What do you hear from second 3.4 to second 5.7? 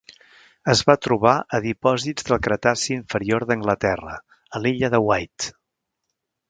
d'Anglaterra, a l'illa de Wight.